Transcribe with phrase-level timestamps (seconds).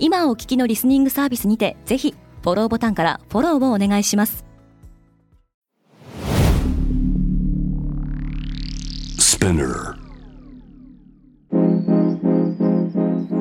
[0.00, 4.44] 今お聞きのリスニングサービスにてぜひフォローボタンからフォローをお願いします。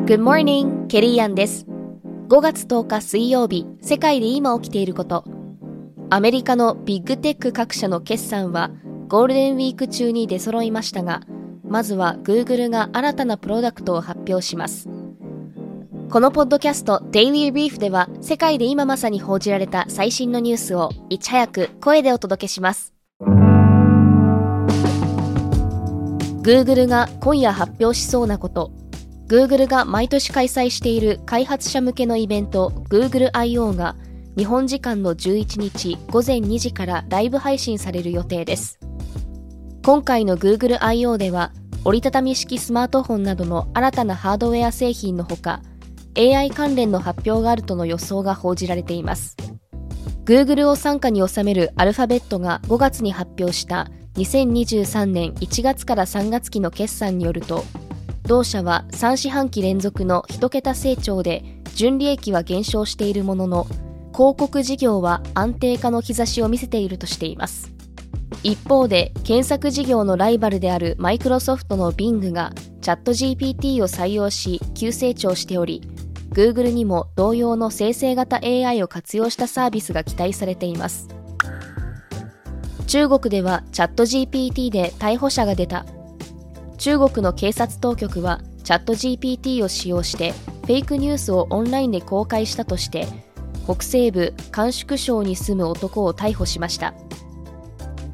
[0.06, 1.68] Good morning, ケリーアンです。
[2.30, 5.26] 5月10日水曜日世界で今起きていること。
[6.10, 8.72] アメリカのビッグテック各社の決算は
[9.10, 11.22] ゴールデンウィーク中に出揃いましたが
[11.68, 14.88] まずは Google が新たなプロダクトを発表します
[16.10, 22.94] このポッドキャスト Daily Brief では世界で今まさに報じられた最新のニュースをいち早く声でお届けします
[26.42, 28.72] Google が今夜発表しそうなこと
[29.28, 33.74] Google が毎年開催している開発者向けのイベント Google I.O.
[33.74, 33.98] が
[34.38, 38.80] 日本時間の11日午前2時からライブ配信される予定です
[39.86, 41.18] 今回の Google I.O.
[41.18, 41.52] では
[41.84, 45.62] 折りたたみ式スマートフォンなどの新たなハードウェア製品のほか
[46.18, 49.38] AI 関連の発表があるとの予想が報じられています。
[50.26, 57.64] Google を傘下に収めるアルファベットが5月に発表した2023年1月から3月期の決算によると
[58.24, 61.44] 同社は3四半期連続の1桁成長で
[61.76, 63.64] 純利益は減少しているものの
[64.12, 67.72] 広告事業は安定化の兆しを見せているとしています。
[68.44, 72.52] 一方で検索事業のライバルであるマイクロソフトの Bing が
[72.82, 75.82] チャット GPT を採用し急成長しており
[76.38, 81.08] Google にも同様の生成型 AI を活用したサービスが期待されています。
[82.86, 85.84] 中国ではチャット GPT で逮捕者が出た。
[86.78, 90.34] 中国の警察当局はチャット GPT を使用して
[90.68, 93.08] フェイクニュースをオンラインで公開したとして
[93.64, 96.94] 北西部甘粛省に住む男を逮捕しました。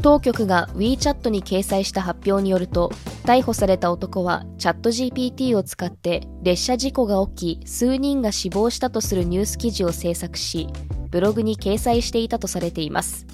[0.02, 2.90] 当局が WeChat に掲載した発表によると
[3.24, 10.68] 逮捕された男はチャット GPT を使って列車事故が起き数人が死亡したとするニュース記事を制作し
[11.10, 13.26] ブログに掲載していたとされています。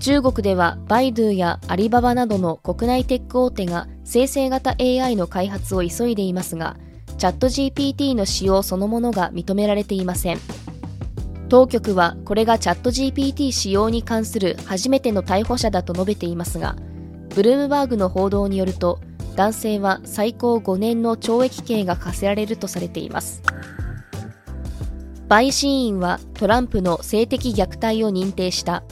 [0.00, 6.76] 中国ではバイドゥやアリババなどの国内テック大手が生成型 AI の開発を急いでいますが
[7.16, 10.38] チャット GPT の使用そのものが認められていません。
[11.48, 16.76] 当局はこれがチャット GPT 使用に関する初めての逮捕者だと述べていますが
[17.34, 19.00] ブルームバーグの報道によると
[19.36, 23.42] 男性は最高5年の懲役刑が課せられるとされています。
[25.28, 28.84] 陪審員はトランプの性的虐待を認定した。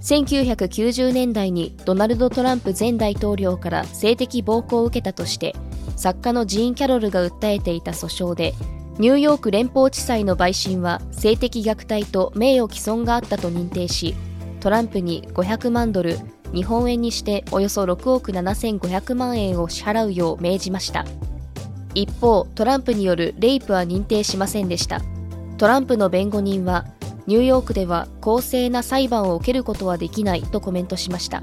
[0.00, 5.54] 1990年代にドナルド・トランプ前大統領から性的暴行を受けたとして
[5.96, 8.54] 作家のジーン・キャロルが訴えていた訴訟で
[8.98, 14.14] ニューヨーク連邦地裁の陪審は性的虐待と名誉毀損があったと認定し
[14.60, 16.18] トランプに500万ドル
[16.52, 21.04] 日本円にしておよそ6億7500万円を支払うよう命じました。
[21.94, 25.00] 一方トランプによるレイプは認定しませんでした。
[25.58, 26.86] トランプの弁護人は
[27.26, 31.42] ニューヨークでは公正な裁判を受けることはできないとコメントしました。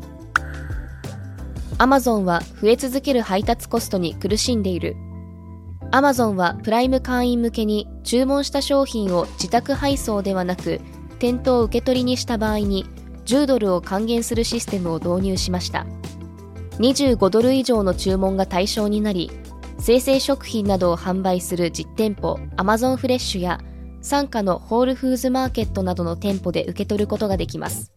[1.78, 4.96] アマゾンは増え続ける配達コストに苦しんでいる。
[5.92, 10.82] アマゾンはプライム会員向けに注文した商品を自宅配送ではなく
[11.20, 12.86] 店頭受け取りにした場合に
[13.28, 15.86] 10ドルを還元するシステムを導入しました
[16.80, 19.30] 25ドル以上の注文が対象になり
[19.80, 23.60] 生鮮食品などを販売する実店舗アマゾンフレッシュや
[24.02, 27.92] 傘下のホールフーズマーケットなどの店舗で受け取ることができます。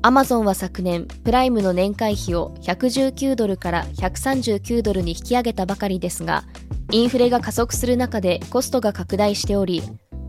[0.00, 6.44] アマゾンは昨年、プライムの年会費を119ドルから139ドルに引き上げたばかりですが、
[6.90, 9.82] インフレが加速する中でコストが拡大しており、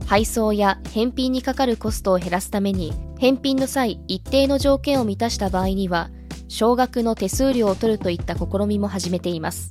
[0.05, 6.09] 配送や返品にかかるコストを減らすために、返品の際一定の条件を満たした場合には、
[6.47, 9.69] 少額の手数料を取るといった試みも始めています。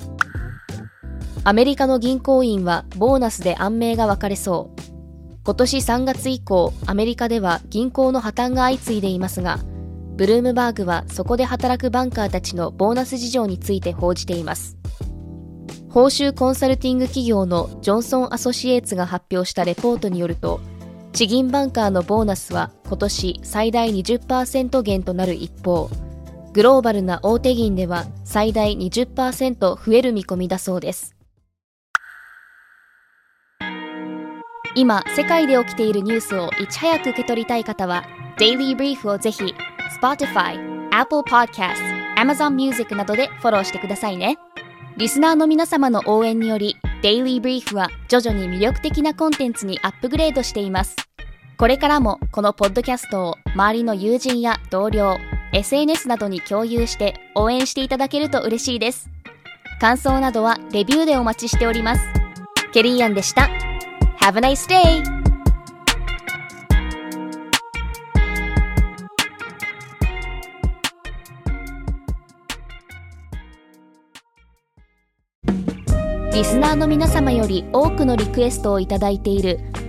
[1.44, 4.80] アメリカの銀行員はボーナスで安命が分かれそう。
[5.44, 9.58] 今年3月以降、アメリカでは銀行の破綻が相次いでいますが、
[10.18, 14.76] ブルームバーグはそこで働くバンカーたちのボーナス事情について報じています。
[15.88, 20.60] 報酬コンサルティング企業のジョンソン・アソシエイツが発表したレポートによると、
[21.14, 25.90] 地銀バンカーのボーナスは今年最大20%減となる一方、
[26.54, 31.14] グローバルな大手銀では最大20%増える見込みだそうです。
[34.74, 38.04] 今世界で起きているニュースをいち早く受け取りたい方は
[38.38, 39.52] Daily Brief をぜひ
[40.00, 40.56] Spotify、
[40.92, 41.74] Apple Podcast、
[42.16, 44.38] Amazon Music などでフォローしてくださいね
[44.96, 51.07] リスナーの皆様の応援により Daily Brief は徐々に魅力的なコンテンツにアップグレードしています
[51.58, 55.18] これからもこのポッドキャストを周りの友人や同僚
[55.52, 59.10] SNS などに共有して応援していただけると嬉しいです。
[59.80, 62.02] 感想などはレビューでお待ちしております。
[62.72, 63.50] ケリーアンでした。
[64.20, 65.02] Have a nice day!
[76.32, 79.58] リスナーの皆様より多くのリクエストをいただいている